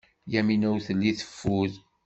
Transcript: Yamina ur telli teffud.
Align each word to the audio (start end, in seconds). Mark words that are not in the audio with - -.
Yamina 0.33 0.67
ur 0.73 0.81
telli 0.87 1.11
teffud. 1.19 1.73